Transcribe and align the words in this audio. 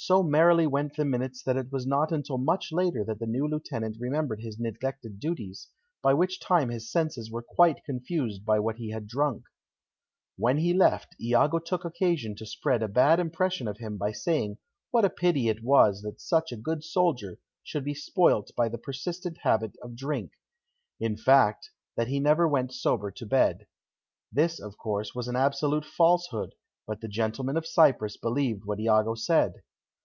So 0.00 0.22
merrily 0.22 0.64
went 0.68 0.94
the 0.94 1.04
minutes 1.04 1.42
that 1.42 1.56
it 1.56 1.72
was 1.72 1.84
not 1.84 2.12
until 2.12 2.38
much 2.38 2.70
later 2.70 3.02
that 3.04 3.18
the 3.18 3.26
new 3.26 3.48
lieutenant 3.48 3.96
remembered 3.98 4.40
his 4.40 4.56
neglected 4.56 5.18
duties, 5.18 5.66
by 6.04 6.14
which 6.14 6.38
time 6.38 6.68
his 6.70 6.88
senses 6.88 7.32
were 7.32 7.42
quite 7.42 7.82
confused 7.84 8.44
by 8.44 8.60
what 8.60 8.76
he 8.76 8.90
had 8.90 9.08
drunk. 9.08 9.42
When 10.36 10.58
he 10.58 10.72
left, 10.72 11.16
Iago 11.20 11.58
took 11.58 11.84
occasion 11.84 12.36
to 12.36 12.46
spread 12.46 12.80
a 12.80 12.86
bad 12.88 13.18
impression 13.18 13.66
of 13.66 13.78
him 13.78 13.96
by 13.98 14.12
saying 14.12 14.58
what 14.92 15.04
a 15.04 15.10
pity 15.10 15.48
it 15.48 15.64
was 15.64 16.00
that 16.02 16.20
such 16.20 16.52
a 16.52 16.56
good 16.56 16.84
soldier 16.84 17.40
should 17.64 17.84
be 17.84 17.92
spoilt 17.92 18.52
by 18.56 18.68
the 18.68 18.78
persistent 18.78 19.38
habit 19.38 19.76
of 19.82 19.96
drink 19.96 20.30
in 21.00 21.16
fact, 21.16 21.70
that 21.96 22.06
he 22.08 22.20
never 22.20 22.46
went 22.46 22.72
sober 22.72 23.10
to 23.10 23.26
bed. 23.26 23.66
This, 24.30 24.60
of 24.60 24.78
course, 24.78 25.12
was 25.16 25.26
an 25.26 25.34
absolute 25.36 25.84
falsehood, 25.84 26.54
but 26.86 27.00
the 27.00 27.08
gentlemen 27.08 27.56
of 27.56 27.66
Cyprus 27.66 28.16
believed 28.16 28.62
what 28.64 28.78
Iago 28.78 29.16
said. 29.16 29.54